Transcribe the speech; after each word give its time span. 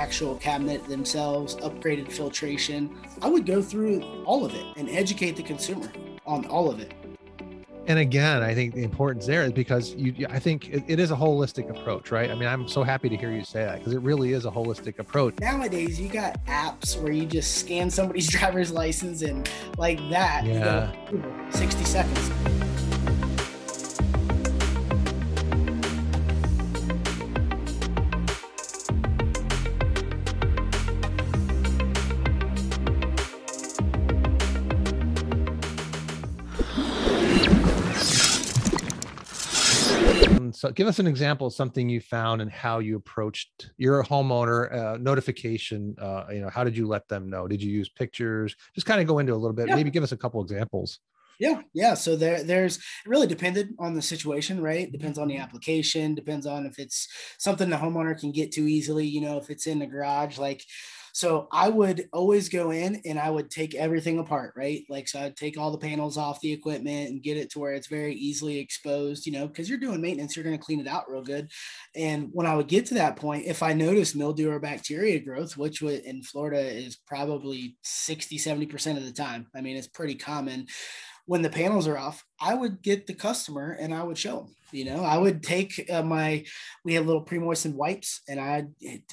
actual 0.00 0.36
cabinet 0.36 0.86
themselves, 0.88 1.56
upgraded 1.56 2.10
filtration. 2.10 2.96
I 3.20 3.28
would 3.28 3.44
go 3.44 3.60
through 3.60 4.00
all 4.24 4.46
of 4.46 4.54
it 4.54 4.64
and 4.76 4.88
educate 4.88 5.36
the 5.36 5.42
consumer 5.42 5.92
on 6.26 6.46
all 6.46 6.70
of 6.70 6.80
it. 6.80 6.94
And 7.86 7.98
again, 7.98 8.42
I 8.42 8.54
think 8.54 8.74
the 8.74 8.82
importance 8.82 9.26
there 9.26 9.42
is 9.42 9.52
because 9.52 9.94
you, 9.94 10.26
I 10.30 10.38
think 10.38 10.68
it, 10.68 10.84
it 10.86 11.00
is 11.00 11.10
a 11.10 11.16
holistic 11.16 11.68
approach, 11.70 12.10
right? 12.10 12.30
I 12.30 12.34
mean, 12.34 12.48
I'm 12.48 12.68
so 12.68 12.82
happy 12.82 13.08
to 13.08 13.16
hear 13.16 13.32
you 13.32 13.44
say 13.44 13.64
that 13.64 13.78
because 13.78 13.92
it 13.92 14.00
really 14.00 14.32
is 14.32 14.46
a 14.46 14.50
holistic 14.50 14.98
approach. 14.98 15.38
Nowadays, 15.40 16.00
you 16.00 16.08
got 16.08 16.44
apps 16.46 17.00
where 17.00 17.12
you 17.12 17.26
just 17.26 17.58
scan 17.58 17.90
somebody's 17.90 18.28
driver's 18.38 18.70
license 18.70 19.22
and 19.22 19.50
like 19.76 19.98
that, 20.10 20.46
yeah. 20.46 20.92
60 21.50 21.84
seconds. 21.84 22.59
So 40.52 40.70
give 40.70 40.86
us 40.86 40.98
an 40.98 41.06
example 41.06 41.46
of 41.46 41.52
something 41.52 41.88
you 41.88 42.00
found 42.00 42.42
and 42.42 42.50
how 42.50 42.78
you 42.78 42.96
approached 42.96 43.70
your 43.76 44.02
homeowner 44.04 44.72
uh, 44.72 44.96
notification. 44.98 45.94
Uh, 46.00 46.24
you 46.30 46.40
know, 46.40 46.48
how 46.48 46.64
did 46.64 46.76
you 46.76 46.86
let 46.86 47.08
them 47.08 47.28
know? 47.30 47.48
Did 47.48 47.62
you 47.62 47.70
use 47.70 47.88
pictures? 47.88 48.54
Just 48.74 48.86
kind 48.86 49.00
of 49.00 49.06
go 49.06 49.18
into 49.18 49.32
a 49.32 49.36
little 49.36 49.54
bit. 49.54 49.68
Yeah. 49.68 49.76
Maybe 49.76 49.90
give 49.90 50.02
us 50.02 50.12
a 50.12 50.16
couple 50.16 50.42
examples. 50.42 51.00
Yeah, 51.38 51.62
yeah. 51.72 51.94
So 51.94 52.16
there, 52.16 52.42
there's 52.42 52.78
really 53.06 53.26
depended 53.26 53.70
on 53.78 53.94
the 53.94 54.02
situation, 54.02 54.60
right? 54.62 54.92
Depends 54.92 55.18
on 55.18 55.26
the 55.26 55.38
application. 55.38 56.14
Depends 56.14 56.46
on 56.46 56.66
if 56.66 56.78
it's 56.78 57.08
something 57.38 57.70
the 57.70 57.76
homeowner 57.76 58.18
can 58.18 58.30
get 58.30 58.52
to 58.52 58.68
easily. 58.68 59.06
You 59.06 59.22
know, 59.22 59.38
if 59.38 59.48
it's 59.48 59.66
in 59.66 59.78
the 59.78 59.86
garage, 59.86 60.36
like 60.36 60.62
so 61.12 61.48
I 61.52 61.68
would 61.68 62.08
always 62.12 62.48
go 62.48 62.70
in 62.70 63.00
and 63.04 63.18
I 63.18 63.30
would 63.30 63.50
take 63.50 63.74
everything 63.74 64.18
apart, 64.18 64.54
right? 64.56 64.84
Like, 64.88 65.08
so 65.08 65.20
I'd 65.20 65.36
take 65.36 65.58
all 65.58 65.70
the 65.70 65.78
panels 65.78 66.16
off 66.16 66.40
the 66.40 66.52
equipment 66.52 67.10
and 67.10 67.22
get 67.22 67.36
it 67.36 67.50
to 67.52 67.58
where 67.58 67.72
it's 67.72 67.88
very 67.88 68.14
easily 68.14 68.58
exposed, 68.58 69.26
you 69.26 69.32
know, 69.32 69.46
because 69.46 69.68
you're 69.68 69.78
doing 69.78 70.00
maintenance, 70.00 70.36
you're 70.36 70.44
going 70.44 70.58
to 70.58 70.64
clean 70.64 70.80
it 70.80 70.86
out 70.86 71.10
real 71.10 71.22
good. 71.22 71.50
And 71.94 72.28
when 72.32 72.46
I 72.46 72.54
would 72.54 72.68
get 72.68 72.86
to 72.86 72.94
that 72.94 73.16
point, 73.16 73.46
if 73.46 73.62
I 73.62 73.72
noticed 73.72 74.16
mildew 74.16 74.50
or 74.50 74.60
bacteria 74.60 75.18
growth, 75.20 75.56
which 75.56 75.82
would 75.82 76.00
in 76.00 76.22
Florida 76.22 76.60
is 76.60 76.96
probably 77.06 77.76
60, 77.82 78.38
70% 78.38 78.96
of 78.96 79.04
the 79.04 79.12
time, 79.12 79.46
I 79.54 79.60
mean, 79.60 79.76
it's 79.76 79.88
pretty 79.88 80.14
common 80.14 80.66
when 81.26 81.42
the 81.42 81.50
panels 81.50 81.86
are 81.86 81.98
off, 81.98 82.24
I 82.40 82.54
would 82.54 82.82
get 82.82 83.06
the 83.06 83.14
customer 83.14 83.72
and 83.72 83.94
I 83.94 84.02
would 84.02 84.18
show 84.18 84.36
them. 84.36 84.54
You 84.72 84.84
know, 84.84 85.02
I 85.02 85.18
would 85.18 85.42
take 85.42 85.90
uh, 85.90 86.02
my, 86.02 86.44
we 86.84 86.94
had 86.94 87.06
little 87.06 87.22
pre-moistened 87.22 87.74
wipes 87.74 88.20
and 88.28 88.38
I'd 88.38 88.68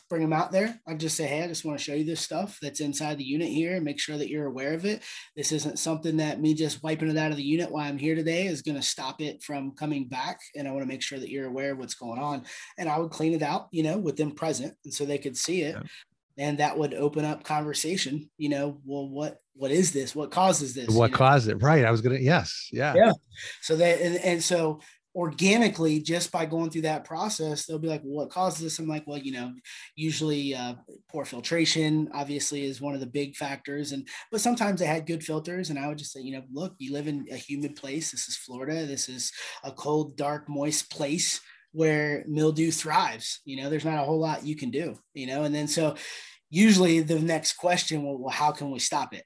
bring 0.08 0.22
them 0.22 0.33
out 0.33 0.52
there. 0.52 0.80
I'd 0.88 0.99
just 0.99 1.17
say, 1.17 1.25
Hey, 1.25 1.44
I 1.44 1.47
just 1.47 1.66
want 1.66 1.80
to 1.80 1.83
show 1.83 1.94
you 1.94 2.03
this 2.03 2.22
stuff 2.22 2.59
that's 2.61 2.80
inside 2.80 3.17
the 3.17 3.23
unit 3.23 3.47
here 3.47 3.75
and 3.75 3.83
make 3.83 3.99
sure 3.99 4.17
that 4.17 4.30
you're 4.30 4.45
aware 4.45 4.73
of 4.73 4.86
it. 4.86 5.02
This 5.36 5.52
isn't 5.52 5.80
something 5.80 6.17
that 6.17 6.39
me 6.39 6.53
just 6.53 6.83
wiping 6.83 7.09
it 7.09 7.17
out 7.17 7.31
of 7.31 7.38
the 7.38 7.44
unit 7.44 7.72
while 7.72 7.88
I'm 7.88 7.97
here 7.97 8.16
today 8.16 8.45
is 8.45 8.61
going 8.61 8.77
to 8.77 8.83
stop 8.83 9.19
it 9.19 9.42
from 9.42 9.71
coming 9.71 10.08
back. 10.08 10.39
And 10.55 10.67
I 10.67 10.71
want 10.71 10.83
to 10.83 10.88
make 10.88 11.02
sure 11.02 11.19
that 11.19 11.30
you're 11.30 11.47
aware 11.47 11.71
of 11.71 11.80
what's 11.80 11.95
going 11.95 12.19
on. 12.19 12.44
And 12.77 12.88
I 12.88 12.99
would 12.99 13.11
clean 13.11 13.33
it 13.33 13.42
out, 13.42 13.67
you 13.71 13.83
know, 13.83 13.97
with 13.97 14.16
them 14.16 14.31
present. 14.31 14.75
And 14.86 14.94
so 14.94 15.05
they 15.05 15.17
could 15.17 15.38
see 15.38 15.61
it. 15.64 15.75
Yeah 15.75 15.83
and 16.38 16.59
that 16.59 16.77
would 16.77 16.93
open 16.93 17.25
up 17.25 17.43
conversation 17.43 18.30
you 18.38 18.49
know 18.49 18.80
well 18.85 19.09
what 19.09 19.38
what 19.57 19.71
is 19.71 19.91
this? 19.91 20.16
What 20.16 20.31
causes 20.31 20.73
this? 20.73 20.88
What 20.88 21.05
you 21.05 21.11
know? 21.11 21.17
caused 21.17 21.49
it? 21.49 21.55
Right 21.55 21.85
i 21.85 21.91
was 21.91 22.02
gonna 22.02 22.19
yes 22.19 22.69
yeah. 22.71 22.93
Yeah. 22.95 23.13
So 23.61 23.75
that 23.77 23.99
and, 24.02 24.17
and 24.17 24.43
so 24.43 24.80
organically 25.15 25.99
just 25.99 26.31
by 26.31 26.45
going 26.45 26.69
through 26.69 26.83
that 26.83 27.03
process 27.03 27.65
they'll 27.65 27.80
be 27.80 27.88
like 27.88 28.02
well, 28.03 28.25
what 28.25 28.30
causes 28.30 28.61
this? 28.61 28.80
I'm 28.80 28.88
like 28.88 29.05
well 29.08 29.17
you 29.17 29.33
know 29.33 29.53
usually 29.95 30.53
uh, 30.55 30.75
poor 31.09 31.25
filtration 31.25 32.09
obviously 32.13 32.65
is 32.65 32.81
one 32.81 32.93
of 32.93 32.99
the 32.99 33.08
big 33.08 33.35
factors. 33.35 33.91
And 33.91 34.08
but 34.31 34.41
sometimes 34.41 34.80
they 34.80 34.85
had 34.85 35.08
good 35.08 35.23
filters 35.23 35.69
and 35.69 35.80
i 35.80 35.88
would 35.88 35.97
just 35.97 36.13
say 36.13 36.21
you 36.21 36.33
know 36.33 36.43
look 36.52 36.75
you 36.77 36.93
live 36.93 37.08
in 37.08 37.25
a 37.31 37.35
humid 37.35 37.75
place. 37.75 38.11
This 38.11 38.27
is 38.27 38.38
florida. 38.38 38.86
This 38.86 39.09
is 39.09 39.31
a 39.64 39.71
cold 39.71 40.17
dark 40.17 40.47
moist 40.47 40.92
place 40.92 41.42
where 41.72 42.23
mildew 42.28 42.72
thrives. 42.72 43.42
You 43.45 43.61
know, 43.61 43.70
there's 43.70 43.86
not 43.86 44.00
a 44.00 44.04
whole 44.04 44.20
lot 44.20 44.45
you 44.45 44.55
can 44.55 44.72
do, 44.72 44.95
you 45.14 45.28
know, 45.28 45.44
and 45.44 45.54
then 45.54 45.67
so 45.67 45.95
usually 46.50 47.02
the 47.02 47.20
next 47.20 47.54
question, 47.54 48.04
well, 48.04 48.17
well 48.17 48.33
how 48.33 48.52
can 48.52 48.72
we 48.72 48.80
stop 48.80 49.14
it? 49.14 49.23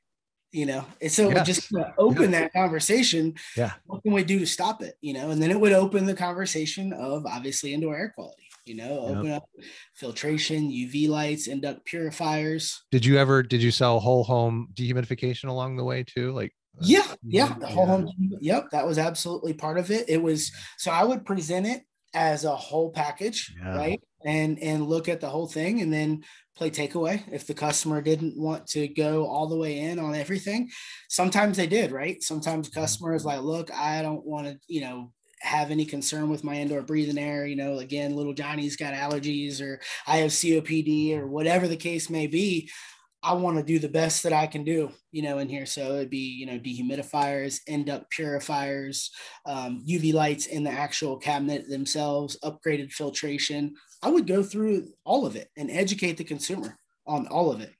You 0.51 0.65
know, 0.65 0.85
and 1.01 1.09
so 1.09 1.29
yes. 1.29 1.47
just 1.47 1.71
open 1.97 2.31
that 2.31 2.51
conversation. 2.51 3.35
Yeah. 3.55 3.71
What 3.85 4.03
can 4.03 4.11
we 4.11 4.23
do 4.25 4.37
to 4.39 4.45
stop 4.45 4.81
it? 4.81 4.95
You 4.99 5.13
know, 5.13 5.31
and 5.31 5.41
then 5.41 5.49
it 5.49 5.57
would 5.57 5.71
open 5.71 6.05
the 6.05 6.13
conversation 6.13 6.91
of 6.91 7.25
obviously 7.25 7.73
indoor 7.73 7.95
air 7.95 8.11
quality, 8.13 8.49
you 8.65 8.75
know, 8.75 8.99
open 8.99 9.27
yep. 9.27 9.37
up 9.37 9.49
filtration, 9.93 10.69
UV 10.69 11.07
lights, 11.07 11.47
induct 11.47 11.85
purifiers. 11.85 12.83
Did 12.91 13.05
you 13.05 13.17
ever, 13.17 13.43
did 13.43 13.63
you 13.63 13.71
sell 13.71 14.01
whole 14.01 14.25
home 14.25 14.67
dehumidification 14.73 15.47
along 15.47 15.77
the 15.77 15.85
way 15.85 16.03
too? 16.03 16.33
Like, 16.33 16.53
uh, 16.77 16.83
yeah, 16.83 17.07
yeah, 17.23 17.55
the 17.57 17.67
whole 17.67 17.85
yeah. 17.85 17.91
home. 17.91 18.11
Yep, 18.41 18.69
that 18.71 18.85
was 18.85 18.97
absolutely 18.97 19.53
part 19.53 19.77
of 19.77 19.89
it. 19.89 20.09
It 20.09 20.21
was 20.21 20.51
so 20.77 20.91
I 20.91 21.05
would 21.05 21.25
present 21.25 21.65
it 21.65 21.83
as 22.13 22.45
a 22.45 22.55
whole 22.55 22.91
package, 22.91 23.53
yeah. 23.57 23.77
right? 23.77 24.01
And 24.25 24.59
and 24.59 24.87
look 24.87 25.09
at 25.09 25.21
the 25.21 25.29
whole 25.29 25.47
thing 25.47 25.81
and 25.81 25.91
then 25.91 26.23
play 26.55 26.69
takeaway 26.69 27.23
if 27.31 27.47
the 27.47 27.53
customer 27.53 28.01
didn't 28.01 28.37
want 28.37 28.67
to 28.67 28.87
go 28.87 29.25
all 29.25 29.47
the 29.47 29.57
way 29.57 29.79
in 29.79 29.97
on 29.97 30.13
everything. 30.13 30.69
Sometimes 31.09 31.57
they 31.57 31.67
did, 31.67 31.91
right? 31.91 32.21
Sometimes 32.21 32.69
mm-hmm. 32.69 32.79
customers 32.79 33.25
like, 33.25 33.41
look, 33.41 33.71
I 33.73 34.01
don't 34.01 34.25
want 34.25 34.47
to, 34.47 34.59
you 34.67 34.81
know, 34.81 35.11
have 35.41 35.71
any 35.71 35.85
concern 35.85 36.29
with 36.29 36.43
my 36.43 36.55
indoor 36.55 36.83
breathing 36.83 37.17
air. 37.17 37.45
You 37.45 37.55
know, 37.55 37.79
again, 37.79 38.15
little 38.15 38.33
Johnny's 38.33 38.75
got 38.75 38.93
allergies 38.93 39.61
or 39.61 39.79
I 40.05 40.17
have 40.17 40.31
COPD 40.31 41.17
or 41.17 41.27
whatever 41.27 41.67
the 41.67 41.77
case 41.77 42.09
may 42.09 42.27
be. 42.27 42.69
I 43.23 43.33
want 43.33 43.57
to 43.57 43.63
do 43.63 43.77
the 43.77 43.87
best 43.87 44.23
that 44.23 44.33
I 44.33 44.47
can 44.47 44.63
do, 44.63 44.91
you 45.11 45.21
know, 45.21 45.37
in 45.37 45.47
here. 45.47 45.65
So 45.65 45.95
it'd 45.95 46.09
be, 46.09 46.17
you 46.17 46.45
know, 46.45 46.57
dehumidifiers, 46.57 47.59
induct 47.67 48.09
purifiers, 48.09 49.11
um, 49.45 49.83
UV 49.87 50.13
lights 50.13 50.47
in 50.47 50.63
the 50.63 50.71
actual 50.71 51.17
cabinet 51.17 51.69
themselves, 51.69 52.37
upgraded 52.43 52.91
filtration. 52.91 53.75
I 54.01 54.09
would 54.09 54.25
go 54.25 54.41
through 54.41 54.87
all 55.05 55.25
of 55.25 55.35
it 55.35 55.49
and 55.55 55.69
educate 55.69 56.17
the 56.17 56.23
consumer 56.23 56.79
on 57.05 57.27
all 57.27 57.51
of 57.51 57.61
it 57.61 57.73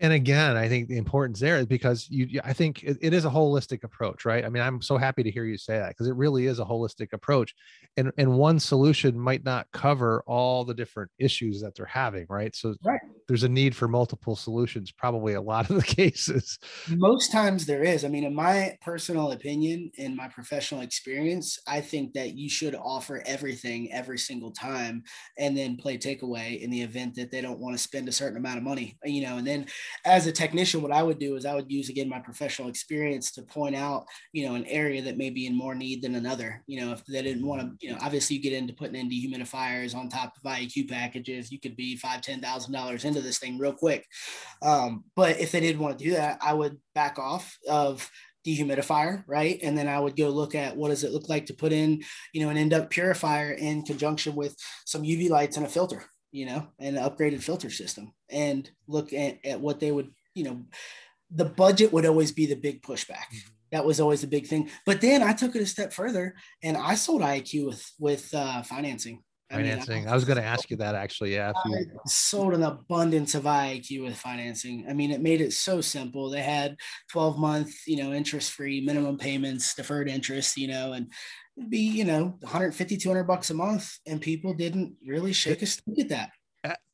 and 0.00 0.12
again 0.12 0.56
i 0.56 0.68
think 0.68 0.88
the 0.88 0.96
importance 0.96 1.38
there 1.38 1.56
is 1.56 1.66
because 1.66 2.08
you 2.10 2.40
i 2.44 2.52
think 2.52 2.82
it, 2.82 2.98
it 3.00 3.12
is 3.12 3.24
a 3.24 3.30
holistic 3.30 3.84
approach 3.84 4.24
right 4.24 4.44
i 4.44 4.48
mean 4.48 4.62
i'm 4.62 4.82
so 4.82 4.96
happy 4.96 5.22
to 5.22 5.30
hear 5.30 5.44
you 5.44 5.56
say 5.56 5.78
that 5.78 5.90
because 5.90 6.08
it 6.08 6.16
really 6.16 6.46
is 6.46 6.58
a 6.58 6.64
holistic 6.64 7.12
approach 7.12 7.54
and 7.96 8.10
and 8.18 8.32
one 8.32 8.58
solution 8.58 9.18
might 9.18 9.44
not 9.44 9.66
cover 9.72 10.22
all 10.26 10.64
the 10.64 10.74
different 10.74 11.10
issues 11.18 11.60
that 11.60 11.74
they're 11.74 11.86
having 11.86 12.26
right 12.28 12.56
so 12.56 12.74
right. 12.84 13.00
There's 13.26 13.42
a 13.42 13.48
need 13.48 13.74
for 13.74 13.88
multiple 13.88 14.36
solutions 14.36 14.92
probably 14.92 15.34
a 15.34 15.40
lot 15.40 15.68
of 15.70 15.76
the 15.76 15.82
cases 15.96 16.58
most 16.90 17.32
times 17.32 17.66
there 17.66 17.82
is 17.82 18.04
i 18.04 18.08
mean 18.08 18.24
in 18.24 18.34
my 18.34 18.76
personal 18.82 19.32
opinion 19.32 19.90
in 19.96 20.14
my 20.14 20.28
professional 20.28 20.80
experience 20.80 21.58
i 21.66 21.80
think 21.80 22.12
that 22.12 22.34
you 22.34 22.48
should 22.48 22.74
offer 22.74 23.22
everything 23.26 23.92
every 23.92 24.18
single 24.18 24.52
time 24.52 25.02
and 25.38 25.56
then 25.56 25.76
play 25.76 25.96
takeaway 25.96 26.60
in 26.60 26.70
the 26.70 26.82
event 26.82 27.14
that 27.14 27.30
they 27.30 27.40
don't 27.40 27.60
want 27.60 27.76
to 27.76 27.82
spend 27.82 28.08
a 28.08 28.12
certain 28.12 28.36
amount 28.36 28.58
of 28.58 28.62
money 28.62 28.96
you 29.04 29.22
know 29.22 29.38
and 29.38 29.46
then 29.46 29.66
as 30.04 30.26
a 30.26 30.32
technician, 30.32 30.82
what 30.82 30.92
I 30.92 31.02
would 31.02 31.18
do 31.18 31.36
is 31.36 31.46
I 31.46 31.54
would 31.54 31.70
use 31.70 31.88
again 31.88 32.08
my 32.08 32.18
professional 32.18 32.68
experience 32.68 33.30
to 33.32 33.42
point 33.42 33.74
out, 33.74 34.06
you 34.32 34.46
know, 34.46 34.54
an 34.54 34.66
area 34.66 35.02
that 35.02 35.16
may 35.16 35.30
be 35.30 35.46
in 35.46 35.56
more 35.56 35.74
need 35.74 36.02
than 36.02 36.14
another. 36.14 36.62
You 36.66 36.80
know, 36.80 36.92
if 36.92 37.04
they 37.06 37.22
didn't 37.22 37.46
want 37.46 37.62
to, 37.62 37.70
you 37.80 37.92
know, 37.92 37.98
obviously 38.00 38.36
you 38.36 38.42
get 38.42 38.52
into 38.52 38.74
putting 38.74 38.96
in 38.96 39.08
dehumidifiers 39.08 39.94
on 39.94 40.08
top 40.08 40.34
of 40.36 40.42
IAQ 40.42 40.88
packages, 40.88 41.50
you 41.50 41.60
could 41.60 41.76
be 41.76 41.96
five, 41.96 42.20
ten 42.20 42.40
thousand 42.40 42.72
dollars 42.72 43.04
into 43.14 43.26
this 43.26 43.38
thing 43.38 43.58
real 43.58 43.72
quick. 43.72 44.06
Um, 44.62 45.04
but 45.14 45.38
if 45.40 45.52
they 45.52 45.60
didn't 45.60 45.82
want 45.82 45.98
to 45.98 46.04
do 46.04 46.12
that, 46.12 46.38
I 46.40 46.52
would 46.52 46.78
back 46.94 47.18
off 47.18 47.56
of 47.68 48.10
dehumidifier, 48.46 49.24
right? 49.26 49.58
And 49.62 49.76
then 49.76 49.88
I 49.88 49.98
would 49.98 50.16
go 50.16 50.28
look 50.28 50.54
at 50.54 50.76
what 50.76 50.88
does 50.88 51.04
it 51.04 51.12
look 51.12 51.28
like 51.28 51.46
to 51.46 51.54
put 51.54 51.72
in, 51.72 52.02
you 52.32 52.42
know, 52.42 52.50
an 52.50 52.56
induct 52.56 52.90
purifier 52.90 53.52
in 53.52 53.82
conjunction 53.82 54.34
with 54.34 54.54
some 54.84 55.02
UV 55.02 55.30
lights 55.30 55.56
and 55.56 55.64
a 55.64 55.68
filter, 55.68 56.04
you 56.30 56.46
know, 56.46 56.68
and 56.78 56.96
an 56.96 57.02
upgraded 57.02 57.42
filter 57.42 57.70
system 57.70 58.12
and 58.28 58.70
look 58.86 59.12
at, 59.12 59.38
at 59.44 59.60
what 59.60 59.80
they 59.80 59.90
would, 59.90 60.10
you 60.34 60.44
know, 60.44 60.62
the 61.30 61.44
budget 61.46 61.92
would 61.92 62.06
always 62.06 62.32
be 62.32 62.46
the 62.46 62.56
big 62.56 62.82
pushback. 62.82 63.26
Mm-hmm. 63.32 63.50
That 63.72 63.84
was 63.84 63.98
always 63.98 64.20
the 64.20 64.28
big 64.28 64.46
thing. 64.46 64.70
But 64.86 65.00
then 65.00 65.22
I 65.22 65.32
took 65.32 65.56
it 65.56 65.62
a 65.62 65.66
step 65.66 65.92
further 65.92 66.34
and 66.62 66.76
I 66.76 66.94
sold 66.94 67.22
IAQ 67.22 67.66
with 67.66 67.92
with 67.98 68.34
uh, 68.34 68.62
financing. 68.62 69.22
Financing. 69.54 69.94
I, 69.94 70.00
mean, 70.00 70.08
I, 70.08 70.14
was 70.14 70.24
going 70.24 70.38
to 70.38 70.44
ask 70.44 70.70
you 70.70 70.76
that 70.78 70.94
actually. 70.94 71.34
Yeah. 71.34 71.52
You... 71.66 71.86
sold 72.06 72.54
an 72.54 72.62
abundance 72.62 73.34
of 73.34 73.44
IAQ 73.44 74.04
with 74.04 74.16
financing. 74.16 74.86
I 74.88 74.92
mean, 74.92 75.10
it 75.10 75.20
made 75.20 75.40
it 75.40 75.52
so 75.52 75.80
simple. 75.80 76.30
They 76.30 76.42
had 76.42 76.76
12 77.10 77.38
month, 77.38 77.74
you 77.86 78.02
know, 78.02 78.12
interest 78.12 78.52
free 78.52 78.80
minimum 78.80 79.18
payments, 79.18 79.74
deferred 79.74 80.08
interest, 80.08 80.56
you 80.56 80.68
know, 80.68 80.92
and 80.92 81.10
it'd 81.56 81.70
be, 81.70 81.78
you 81.78 82.04
know, 82.04 82.36
150, 82.40 82.96
200 82.96 83.24
bucks 83.24 83.50
a 83.50 83.54
month. 83.54 83.98
And 84.06 84.20
people 84.20 84.54
didn't 84.54 84.96
really 85.06 85.32
shake 85.32 85.62
a 85.62 85.66
stick 85.66 85.98
at 85.98 86.08
that 86.10 86.30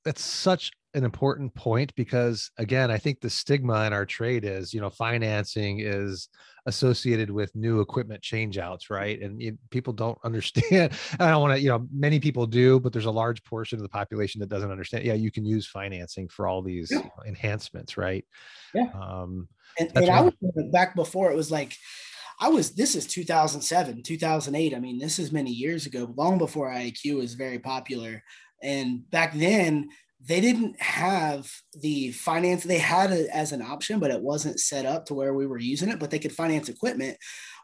that's 0.05 0.23
such 0.23 0.73
an 0.95 1.05
important 1.05 1.55
point 1.55 1.95
because 1.95 2.51
again, 2.59 2.91
I 2.91 2.99
think 2.99 3.21
the 3.21 3.31
stigma 3.31 3.85
in 3.85 3.93
our 3.93 4.05
trade 4.05 4.45
is, 4.45 4.75
you 4.75 4.81
know, 4.81 4.91
financing 4.91 5.81
is 5.81 6.29
associated 6.67 7.31
with 7.31 7.55
new 7.55 7.81
equipment 7.81 8.23
changeouts, 8.23 8.91
right? 8.91 9.21
And 9.21 9.41
you, 9.41 9.59
people 9.71 9.93
don't 9.93 10.19
understand. 10.25 10.93
I 11.19 11.31
don't 11.31 11.41
want 11.41 11.55
to, 11.55 11.61
you 11.61 11.69
know, 11.69 11.87
many 11.93 12.21
people 12.21 12.47
do, 12.47 12.81
but 12.81 12.93
there's 12.93 13.07
a 13.07 13.11
large 13.11 13.43
portion 13.45 13.79
of 13.79 13.83
the 13.83 13.89
population 13.89 14.41
that 14.41 14.49
doesn't 14.49 14.71
understand. 14.71 15.05
Yeah, 15.05 15.15
you 15.15 15.31
can 15.31 15.45
use 15.45 15.67
financing 15.67 16.29
for 16.29 16.47
all 16.47 16.63
these 16.63 16.91
yeah. 16.91 16.99
you 16.99 17.05
know, 17.05 17.25
enhancements, 17.27 17.97
right? 17.97 18.25
Yeah. 18.75 18.89
Um, 18.95 19.49
and, 19.79 19.91
and 19.95 20.11
I 20.11 20.23
was 20.23 20.35
back 20.73 20.95
before 20.97 21.31
it 21.31 21.37
was 21.37 21.51
like 21.51 21.77
I 22.41 22.49
was 22.49 22.73
this 22.73 22.97
is 22.97 23.07
2007, 23.07 24.03
2008. 24.03 24.75
I 24.75 24.79
mean, 24.81 24.99
this 24.99 25.19
is 25.19 25.31
many 25.31 25.51
years 25.51 25.87
ago, 25.87 26.13
long 26.17 26.39
before 26.39 26.71
IAQ 26.71 27.19
was 27.19 27.35
very 27.35 27.59
popular. 27.59 28.23
And 28.63 29.09
back 29.11 29.35
then, 29.35 29.91
they 30.27 30.41
didn't 30.41 30.81
have 30.81 31.51
the 31.81 32.13
finance 32.13 32.63
they 32.65 32.79
had 32.79 33.11
it 33.11 33.29
as 33.33 33.53
an 33.53 33.63
option 33.63 33.99
but 33.99 34.11
it 34.11 34.21
wasn't 34.21 34.61
set 34.61 34.85
up 34.85 35.07
to 35.07 35.15
where 35.15 35.35
we 35.35 35.47
were 35.47 35.59
using 35.59 35.89
it 35.89 35.99
but 35.99 36.11
they 36.11 36.19
could 36.19 36.33
finance 36.33 36.69
equipment 36.69 37.17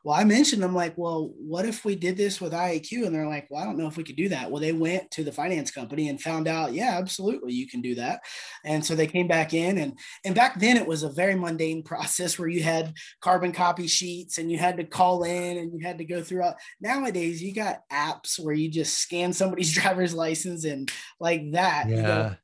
well, 0.06 0.14
I 0.14 0.22
mentioned, 0.22 0.62
I'm 0.62 0.72
like, 0.72 0.96
well, 0.96 1.32
what 1.36 1.66
if 1.66 1.84
we 1.84 1.96
did 1.96 2.16
this 2.16 2.40
with 2.40 2.52
IAQ? 2.52 3.04
And 3.04 3.12
they're 3.12 3.26
like, 3.26 3.48
well, 3.50 3.60
I 3.60 3.64
don't 3.64 3.76
know 3.76 3.88
if 3.88 3.96
we 3.96 4.04
could 4.04 4.14
do 4.14 4.28
that. 4.28 4.48
Well, 4.48 4.60
they 4.60 4.70
went 4.70 5.10
to 5.10 5.24
the 5.24 5.32
finance 5.32 5.72
company 5.72 6.08
and 6.08 6.22
found 6.22 6.46
out, 6.46 6.72
yeah, 6.72 6.96
absolutely, 6.96 7.54
you 7.54 7.66
can 7.66 7.82
do 7.82 7.96
that. 7.96 8.20
And 8.64 8.86
so 8.86 8.94
they 8.94 9.08
came 9.08 9.26
back 9.26 9.52
in, 9.52 9.78
and 9.78 9.98
and 10.24 10.32
back 10.32 10.60
then 10.60 10.76
it 10.76 10.86
was 10.86 11.02
a 11.02 11.10
very 11.10 11.34
mundane 11.34 11.82
process 11.84 12.38
where 12.38 12.46
you 12.46 12.62
had 12.62 12.94
carbon 13.20 13.50
copy 13.50 13.88
sheets 13.88 14.38
and 14.38 14.48
you 14.48 14.58
had 14.58 14.76
to 14.76 14.84
call 14.84 15.24
in 15.24 15.58
and 15.58 15.72
you 15.72 15.84
had 15.84 15.98
to 15.98 16.04
go 16.04 16.22
through. 16.22 16.44
Nowadays, 16.80 17.42
you 17.42 17.52
got 17.52 17.80
apps 17.92 18.38
where 18.38 18.54
you 18.54 18.70
just 18.70 19.00
scan 19.00 19.32
somebody's 19.32 19.74
driver's 19.74 20.14
license 20.14 20.64
and 20.64 20.88
like 21.18 21.50
that. 21.50 21.88
Yeah. 21.88 22.34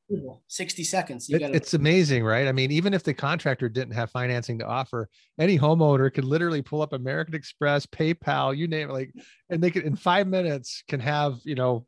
60 0.48 0.84
seconds. 0.84 1.30
It, 1.30 1.38
gotta- 1.38 1.54
it's 1.54 1.72
amazing, 1.72 2.22
right? 2.22 2.46
I 2.46 2.52
mean, 2.52 2.70
even 2.70 2.92
if 2.92 3.02
the 3.02 3.14
contractor 3.14 3.70
didn't 3.70 3.94
have 3.94 4.10
financing 4.10 4.58
to 4.58 4.66
offer, 4.66 5.08
any 5.38 5.58
homeowner 5.58 6.12
could 6.12 6.26
literally 6.26 6.60
pull 6.60 6.82
up 6.82 6.92
American 6.92 7.34
Express 7.34 7.51
Express, 7.52 7.86
PayPal, 7.86 8.56
you 8.56 8.66
name 8.66 8.90
it, 8.90 8.92
like, 8.92 9.12
and 9.50 9.62
they 9.62 9.70
can 9.70 9.82
in 9.82 9.94
five 9.94 10.26
minutes 10.26 10.82
can 10.88 11.00
have 11.00 11.38
you 11.44 11.54
know 11.54 11.86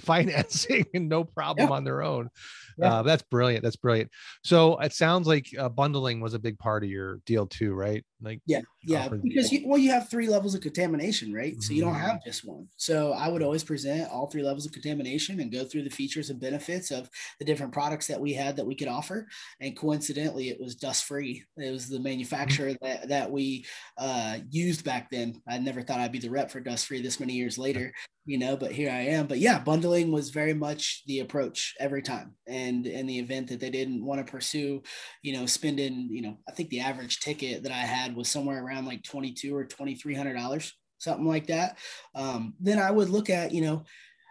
financing 0.00 0.84
and 0.94 1.08
no 1.08 1.24
problem 1.24 1.68
yeah. 1.68 1.74
on 1.74 1.84
their 1.84 2.02
own. 2.02 2.30
Yeah. 2.78 2.94
Uh, 2.94 3.02
that's 3.02 3.22
brilliant. 3.22 3.62
That's 3.62 3.76
brilliant. 3.76 4.10
So 4.42 4.78
it 4.78 4.92
sounds 4.92 5.26
like 5.26 5.46
uh, 5.58 5.68
bundling 5.68 6.20
was 6.20 6.34
a 6.34 6.38
big 6.38 6.58
part 6.58 6.82
of 6.82 6.90
your 6.90 7.20
deal 7.26 7.46
too, 7.46 7.74
right? 7.74 8.04
Like 8.22 8.40
yeah, 8.46 8.60
yeah, 8.84 9.08
because 9.08 9.50
you, 9.50 9.64
well, 9.66 9.78
you 9.78 9.90
have 9.90 10.08
three 10.08 10.28
levels 10.28 10.54
of 10.54 10.60
contamination, 10.60 11.32
right? 11.32 11.52
Mm-hmm. 11.52 11.60
So 11.60 11.72
you 11.72 11.82
don't 11.82 11.94
have 11.94 12.16
mm-hmm. 12.16 12.28
just 12.28 12.46
one. 12.46 12.68
So 12.76 13.12
I 13.12 13.28
would 13.28 13.42
always 13.42 13.64
present 13.64 14.10
all 14.10 14.28
three 14.28 14.44
levels 14.44 14.64
of 14.64 14.72
contamination 14.72 15.40
and 15.40 15.52
go 15.52 15.64
through 15.64 15.82
the 15.82 15.90
features 15.90 16.30
and 16.30 16.40
benefits 16.40 16.92
of 16.92 17.10
the 17.40 17.44
different 17.44 17.72
products 17.72 18.06
that 18.06 18.20
we 18.20 18.32
had 18.32 18.56
that 18.56 18.66
we 18.66 18.76
could 18.76 18.88
offer. 18.88 19.26
And 19.60 19.76
coincidentally, 19.76 20.50
it 20.50 20.60
was 20.60 20.76
Dust 20.76 21.04
Free. 21.04 21.44
It 21.56 21.70
was 21.72 21.88
the 21.88 22.00
manufacturer 22.00 22.70
mm-hmm. 22.70 22.86
that 22.86 23.08
that 23.08 23.30
we 23.30 23.66
uh, 23.98 24.38
used 24.50 24.84
back 24.84 25.10
then. 25.10 25.42
I 25.48 25.58
never 25.58 25.82
thought 25.82 26.00
I'd 26.00 26.12
be 26.12 26.20
the 26.20 26.30
rep 26.30 26.50
for 26.50 26.60
Dust 26.60 26.86
Free 26.86 27.02
this 27.02 27.20
many 27.20 27.32
years 27.32 27.58
later 27.58 27.92
you 28.24 28.38
know 28.38 28.56
but 28.56 28.72
here 28.72 28.90
i 28.90 29.00
am. 29.00 29.26
But 29.26 29.38
yeah 29.38 29.58
bundling 29.58 30.12
was 30.12 30.30
very 30.30 30.54
much 30.54 31.02
the 31.06 31.20
approach 31.20 31.74
every 31.80 32.02
time 32.02 32.34
and 32.46 32.86
in 32.86 33.06
the 33.06 33.18
event 33.18 33.48
that 33.48 33.60
they 33.60 33.70
didn't 33.70 34.04
want 34.04 34.24
to 34.24 34.30
pursue 34.30 34.82
you 35.22 35.32
know 35.34 35.46
spending 35.46 36.08
you 36.10 36.22
know 36.22 36.38
i 36.48 36.52
think 36.52 36.70
the 36.70 36.80
average 36.80 37.20
ticket 37.20 37.62
that 37.62 37.72
i 37.72 37.76
had 37.76 38.14
was 38.14 38.28
somewhere 38.28 38.64
around 38.64 38.86
like 38.86 39.02
22 39.02 39.54
or 39.54 39.64
2300 39.64 40.34
dollars 40.34 40.72
something 40.98 41.26
like 41.26 41.48
that. 41.48 41.78
Um, 42.14 42.54
then 42.60 42.78
i 42.78 42.90
would 42.90 43.08
look 43.08 43.28
at 43.28 43.52
you 43.52 43.62
know 43.62 43.84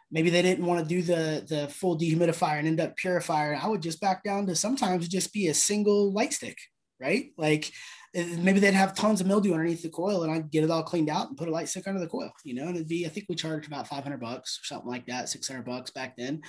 maybe 0.09 0.29
they 0.29 0.41
didn't 0.41 0.65
want 0.65 0.81
to 0.81 0.95
do 0.95 1.01
the 1.01 1.45
the 1.47 1.67
full 1.67 1.97
dehumidifier 1.97 2.59
and 2.59 2.67
induct 2.67 2.97
purifier. 2.97 3.59
I 3.61 3.67
would 3.67 3.81
just 3.81 4.01
back 4.01 4.23
down 4.23 4.45
to 4.47 4.55
sometimes 4.55 5.07
just 5.07 5.33
be 5.33 5.47
a 5.47 5.53
single 5.53 6.13
light 6.13 6.33
stick 6.33 6.57
right? 7.01 7.31
Like 7.37 7.71
maybe 8.13 8.59
they'd 8.59 8.73
have 8.73 8.93
tons 8.93 9.21
of 9.21 9.27
mildew 9.27 9.53
underneath 9.53 9.81
the 9.81 9.89
coil 9.89 10.23
and 10.23 10.31
I'd 10.31 10.51
get 10.51 10.63
it 10.63 10.71
all 10.71 10.83
cleaned 10.83 11.09
out 11.09 11.29
and 11.29 11.37
put 11.37 11.47
a 11.47 11.51
light 11.51 11.69
stick 11.69 11.87
under 11.87 11.99
the 11.99 12.07
coil, 12.07 12.31
you 12.43 12.53
know, 12.53 12.67
and 12.67 12.75
it'd 12.75 12.87
be, 12.87 13.05
I 13.05 13.09
think 13.09 13.27
we 13.29 13.35
charged 13.35 13.67
about 13.67 13.87
500 13.87 14.19
bucks 14.19 14.59
or 14.61 14.65
something 14.65 14.89
like 14.89 15.05
that, 15.07 15.29
600 15.29 15.63
bucks 15.63 15.91
back 15.91 16.15
then. 16.17 16.41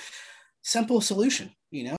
Simple 0.62 1.00
solution, 1.00 1.50
you 1.70 1.84
know, 1.84 1.96